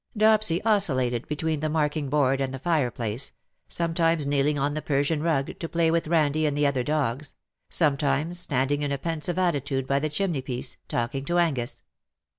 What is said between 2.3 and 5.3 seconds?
and the fireplace— sometimes kneeling on the Persian